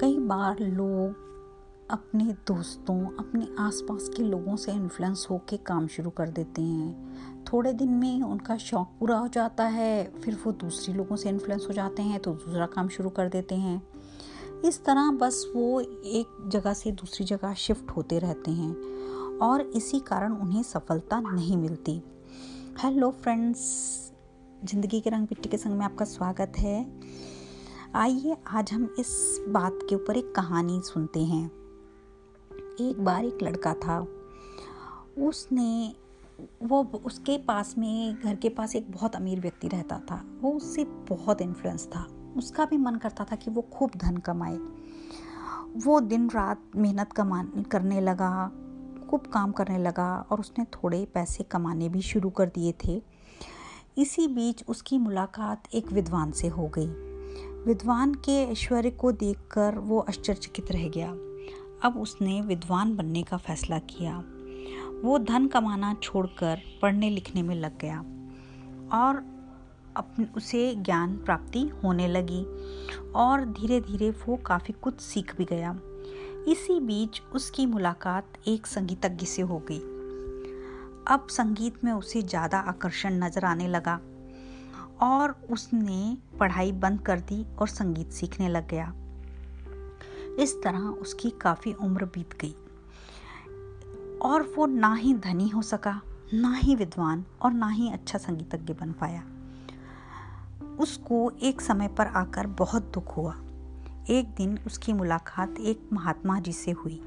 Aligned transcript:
कई 0.00 0.18
बार 0.18 0.58
लोग 0.60 1.88
अपने 1.90 2.24
दोस्तों, 2.48 2.94
अपने 3.18 3.46
आसपास 3.60 4.08
के 4.16 4.22
लोगों 4.22 4.54
से 4.56 4.72
इन्फ्लुएंस 4.72 5.26
होके 5.30 5.56
काम 5.56 5.86
शुरू 5.86 6.10
कर 6.10 6.28
देते 6.28 6.62
हैं। 6.62 7.44
थोड़े 7.44 7.72
दिन 7.72 7.90
में 7.94 8.22
उनका 8.22 8.56
शौक 8.56 8.94
पूरा 9.00 9.16
हो 9.18 9.28
जाता 9.28 9.64
है, 9.64 10.04
फिर 10.14 10.38
वो 10.44 10.52
दूसरे 10.52 10.94
लोगों 10.94 11.16
से 11.16 11.28
इन्फ्लुएंस 11.28 11.66
हो 11.68 11.74
जाते 11.74 12.02
हैं 12.02 12.20
तो 12.20 12.32
दूसरा 12.34 12.66
काम 12.66 12.88
शुरू 12.88 13.10
कर 13.10 13.28
देते 13.28 13.54
हैं। 13.54 13.80
इस 14.64 14.84
तरह 14.84 15.10
बस 15.20 15.44
वो 15.56 15.80
एक 15.80 16.48
जगह 16.52 16.72
से 16.72 16.92
दूसरी 16.92 17.26
जगह 17.26 17.54
शिफ्ट 17.56 17.90
होते 17.90 18.18
रहते 18.18 18.50
हैं 18.50 19.38
और 19.42 19.60
इसी 19.60 20.00
कारण 20.00 20.36
उन्हें 20.36 20.62
सफलता 20.62 21.20
नहीं 21.22 21.56
मिलती। 21.56 22.00
हेलो 22.82 23.10
फ्रेंड्स 23.12 23.60
ज़िंदगी 24.64 25.00
के 25.00 25.10
रंग 25.10 25.26
पिट्टी 25.26 25.48
के 25.48 25.56
संग 25.56 25.78
में 25.78 25.84
आपका 25.84 26.04
स्वागत 26.04 26.58
है। 26.58 26.80
आइए, 27.94 28.36
आज 28.46 28.72
हम 28.72 28.94
इस 28.98 29.40
बात 29.48 29.78
के 29.88 29.94
ऊपर 29.94 30.16
एक 30.16 30.34
कहानी 30.34 30.80
सुनते 30.84 31.20
हैं। 31.20 31.46
एक 32.80 32.96
बार 32.98 33.24
एक 33.24 33.38
लड़का 33.42 33.74
था। 33.74 34.06
उसने, 35.18 35.94
वो 36.62 36.84
उसके 36.84 37.38
पास 37.38 37.74
में, 37.78 38.20
घर 38.22 38.36
के 38.36 38.48
पास 38.48 38.76
एक 38.76 38.92
बहुत 38.92 39.16
अमीर 39.16 39.40
व्यक्ति 39.40 39.68
रहता 39.68 39.98
था। 39.98 40.24
वो 40.40 40.52
उससे 40.52 40.84
बहुत 40.84 41.40
इन्फ्लुएंस 41.40 41.86
था। 41.86 42.32
उसका 42.36 42.64
भी 42.64 42.76
मन 42.76 42.94
करता 42.94 43.24
था 43.24 43.36
कि 43.36 43.50
वो 43.50 43.62
खूब 43.62 43.90
धन 43.96 44.16
कमाए। 44.16 44.58
वो 45.76 46.00
दिन 46.00 46.30
रात 46.30 46.62
मेहनत 46.76 47.12
कमा 47.12 47.44
करने 47.44 48.00
लगा, 48.00 48.52
खूब 49.10 49.20
काम 49.20 49.52
करने 49.52 49.78
लगा 49.78 50.26
और 50.30 50.40
उसने 50.40 50.64
थोड़े 50.64 51.08
पैसे 51.14 51.44
कमाने 51.44 51.88
भी 51.88 52.02
शुरू 52.02 52.30
कर 52.30 52.46
दिए 52.46 52.74
थे। 52.84 53.02
इसी 53.98 54.28
बीच 54.28 54.64
उसकी 54.68 54.98
मुलाकात 54.98 55.62
एक 55.74 55.92
विद्वान 55.92 56.30
से 56.30 56.48
हो 56.48 56.68
गई। 56.68 57.09
विद्वान 57.66 58.14
के 58.14 58.32
ऐश्वर्य 58.42 58.90
को 58.90 59.10
देखकर 59.12 59.78
वो 59.78 59.98
आश्चर्यचकित 60.00 60.70
रह 60.72 60.88
गया। 60.88 61.08
अब 61.82 61.98
उसने 61.98 62.40
विद्वान 62.40 62.94
बनने 62.96 63.22
का 63.22 63.36
फैसला 63.36 63.78
किया। 63.90 64.16
वो 65.02 65.18
धन 65.18 65.46
कमाना 65.46 65.94
छोड़कर 66.02 66.60
पढ़ने 66.82 67.10
लिखने 67.10 67.42
में 67.42 67.54
लग 67.54 67.78
गया 67.78 67.98
और 68.98 69.22
अपने 69.96 70.26
उसे 70.36 70.74
ज्ञान 70.74 71.16
प्राप्ति 71.16 71.62
होने 71.84 72.08
लगी 72.08 72.42
और 73.14 73.44
धीरे 73.50 73.80
धीरे 73.80 74.10
वो 74.10 74.36
काफ़ी 74.36 74.74
कुछ 74.82 75.00
सीख 75.00 75.36
भी 75.36 75.44
गया। 75.44 75.78
इसी 76.48 76.78
बीच 76.80 77.22
उसकी 77.34 77.66
मुलाकात 77.66 78.48
एक 78.48 78.66
संगीतज्ञ 78.66 79.26
से 79.26 79.42
हो 79.42 79.58
गई। 79.70 79.80
अब 81.08 81.26
संगीत 81.30 81.84
में 81.84 81.92
उसे 81.92 82.22
ज़्यादा 82.22 82.58
आकर्षण 82.58 83.22
नज़र 83.24 83.44
आने 83.44 83.68
लगा। 83.68 83.98
और 85.00 85.30
उसने 85.50 86.18
पढ़ाई 86.40 86.72
बंद 86.72 87.00
कर 87.00 87.20
दी 87.20 87.46
और 87.58 87.68
संगीत 87.68 88.10
सीखने 88.10 88.48
लग 88.48 88.68
गया। 88.68 88.94
इस 90.38 90.62
तरह 90.64 90.78
उसकी 90.78 91.30
काफ़ी 91.30 91.72
उम्र 91.72 92.04
बीत 92.04 92.38
गई। 92.40 92.54
और 94.22 94.54
वो 94.56 94.66
ना 94.66 94.94
ही 94.94 95.14
धनी 95.14 95.48
हो 95.48 95.62
सका, 95.62 96.00
ना 96.34 96.54
ही 96.54 96.74
विद्वान 96.74 97.24
और 97.42 97.52
ना 97.52 97.68
ही 97.68 97.90
अच्छा 97.90 98.18
संगीतज्ञ 98.18 98.74
बन 98.74 98.92
पाया। 98.92 99.22
उसको 100.78 101.32
एक 101.42 101.60
समय 101.60 101.88
पर 101.88 102.06
आकर 102.06 102.46
बहुत 102.46 102.82
दुख 102.82 103.16
हुआ। 103.16 103.34
एक 104.10 104.34
दिन 104.34 104.58
उसकी 104.66 104.92
मुलाकात 104.92 105.54
एक 105.60 105.90
महात्मा 105.92 106.40
जी 106.40 106.52
से 106.52 106.70
हुई। 106.70 107.02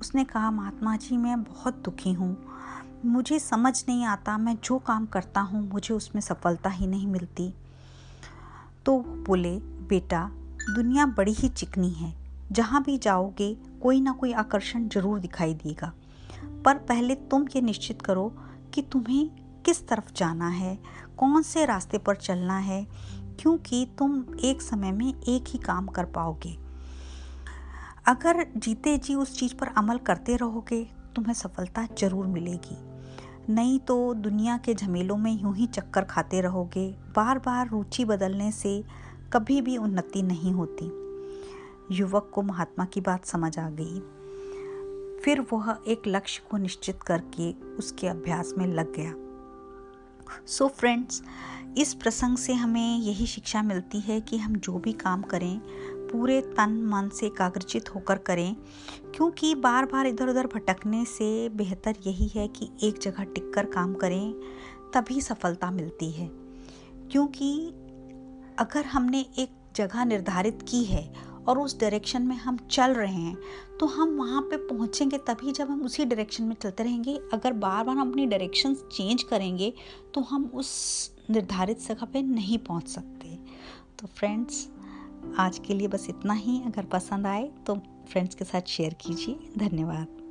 उसने 0.00 0.24
कहा, 0.24 0.50
महात्मा 0.50 0.96
जी, 0.96 1.16
मैं 1.16 1.42
बहुत 1.42 1.74
दुखी 1.74 2.12
हूँ। 2.12 2.44
मुझे 3.04 3.38
समझ 3.38 3.84
नहीं 3.88 4.04
आता, 4.04 4.38
मैं 4.38 4.56
जो 4.64 4.78
काम 4.78 5.06
करता 5.06 5.40
हूँ, 5.40 5.68
मुझे 5.68 5.94
उसमें 5.94 6.22
सफलता 6.22 6.70
ही 6.70 6.86
नहीं 6.86 7.06
मिलती। 7.06 7.54
तो 8.86 8.98
बोले, 9.00 9.58
बेटा, 9.60 10.30
दुनिया 10.74 11.06
बड़ी 11.06 11.32
ही 11.32 11.48
चिकनी 11.48 11.90
है। 11.90 12.14
जहाँ 12.52 12.82
भी 12.82 12.98
जाओगे, 12.98 13.54
कोई 13.82 14.00
ना 14.00 14.12
कोई 14.12 14.32
आकर्षण 14.32 14.88
ज़रूर 14.88 15.18
दिखाई 15.18 15.54
देगा। 15.54 15.92
पर 16.64 16.78
पहले 16.78 17.14
तुम 17.14 17.46
ये 17.56 17.60
निश्चित 17.60 18.02
करो 18.02 18.32
कि 18.74 18.82
तुम्हें 18.82 19.30
किस 19.66 19.88
तरफ़ 19.88 20.12
जाना 20.16 20.48
है, 20.48 20.78
कौन 21.16 21.42
से 21.42 21.64
रास्ते 21.64 21.98
पर 21.98 22.16
चलना 22.16 22.58
है, 22.58 22.86
क्योंकि 23.40 23.88
तुम 23.98 24.24
एक 24.44 24.62
समय 24.62 24.92
में 24.92 25.14
एक 25.28 25.44
ही 25.48 25.58
काम 25.58 25.86
कर 25.86 26.04
पाओगे। 26.04 26.58
अगर 28.06 28.46
जीते 28.56 28.98
जी 28.98 29.14
उस 29.14 29.38
चीज़ 29.38 29.54
पर 29.54 29.66
अमल 29.66 29.98
करते 29.98 30.36
रहोगे, 30.36 30.84
तुम्हें 31.16 31.34
सफलता 31.34 31.88
ज़रूर 31.98 32.26
मिलेगी। 32.26 32.93
नहीं 33.50 33.78
तो 33.78 34.14
दुनिया 34.14 34.56
के 34.56 34.74
झमेलों 34.74 35.16
में 35.16 35.42
यूँ 35.42 35.56
ही 35.56 35.66
चक्कर 35.66 36.04
खाते 36.04 36.40
रहोगे। 36.40 36.96
बार 37.16 37.38
बार 37.38 37.68
रुचि 37.68 38.04
बदलने 38.04 38.52
से 38.52 38.84
कभी 39.32 39.62
भी 39.62 39.76
उन्नति 39.76 40.22
नहीं 40.22 40.52
होती। 40.52 40.86
युवक 41.96 42.30
को 42.34 42.42
महात्मा 42.42 42.84
की 42.84 43.00
बात 43.00 43.24
समझ 43.24 43.58
आ 43.58 43.70
गई। 43.70 44.00
फिर 45.24 45.46
वह 45.52 45.78
एक 45.88 46.02
लक्ष्य 46.06 46.42
को 46.50 46.56
निश्चित 46.56 47.02
करके 47.02 47.52
उसके 47.52 48.08
अभ्यास 48.08 48.54
में 48.58 48.66
लग 48.66 48.92
गया। 48.94 49.14
सो 50.46 50.64
so 50.64 50.70
फ्रेंड्स 50.70 51.22
इस 51.78 51.94
प्रसंग 51.94 52.36
से 52.36 52.52
हमें 52.52 52.98
यही 52.98 53.26
शिक्षा 53.26 53.62
मिलती 53.62 54.00
है 54.00 54.20
कि 54.20 54.38
हम 54.38 54.56
जो 54.56 54.78
भी 54.78 54.92
काम 54.92 55.22
करें, 55.22 55.60
पूरे 56.08 56.40
तन 56.40 56.70
मन 56.86 57.08
से 57.08 57.26
एकाग्रचित 57.26 57.94
होकर 57.94 58.18
करें, 58.18 58.56
क्योंकि 59.14 59.54
बार 59.54 59.84
बार 59.84 60.06
इधर 60.06 60.28
उधर 60.28 60.46
भटकने 60.46 61.04
से 61.04 61.48
बेहतर 61.48 61.94
यही 62.06 62.26
है 62.34 62.48
कि 62.48 62.70
एक 62.82 62.98
जगह 62.98 63.24
टिक 63.24 63.52
कर 63.54 63.66
काम 63.66 63.94
करें, 63.94 64.34
तभी 64.94 65.20
सफलता 65.20 65.70
मिलती 65.70 66.10
है। 66.10 66.30
क्योंकि 67.10 67.66
अगर 68.58 68.84
हमने 68.84 69.20
एक 69.20 69.50
जगह 69.76 70.04
निर्धारित 70.04 70.58
की 70.68 70.84
है 70.84 71.33
और 71.48 71.58
उस 71.58 71.78
डायरेक्शन 71.80 72.22
में 72.22 72.36
हम 72.36 72.58
चल 72.70 72.94
रहे 72.94 73.14
हैं 73.14 73.36
तो 73.80 73.86
हम 73.86 74.16
वहाँ 74.16 74.42
पे 74.42 74.56
पहुँचेंगे 74.66 75.18
तभी 75.18 75.52
जब 75.52 75.70
हम 75.70 75.82
उसी 75.82 76.04
डायरेक्शन 76.04 76.44
में 76.44 76.54
चलते 76.62 76.82
रहेंगे। 76.82 77.18
अगर 77.32 77.52
बार 77.54 77.84
बार 77.84 77.96
हम 77.96 78.10
अपनी 78.10 78.26
डायरेक्शन 78.26 78.74
चेंज 78.74 79.22
करेंगे 79.22 79.72
तो 80.14 80.20
हम 80.22 80.50
उस 80.54 81.10
निर्धारित 81.30 81.80
जगह 81.80 82.06
पे 82.06 82.22
नहीं 82.22 82.58
पहुँच 82.60 82.88
सकते। 82.88 83.38
तो 83.98 84.06
फ्रेंड्स 84.08 84.68
आज 85.38 85.58
के 85.58 85.74
लिए 85.74 85.88
बस 85.88 86.06
इतना 86.10 86.34
ही। 86.34 86.60
अगर 86.66 86.84
पसंद 86.92 87.26
आए 87.26 87.50
तो 87.66 87.74
फ्रेंड्स 88.10 88.34
के 88.34 88.44
साथ 88.44 88.68
शेयर 88.68 88.94
कीजिए। 89.00 89.50
धन्यवाद। 89.58 90.23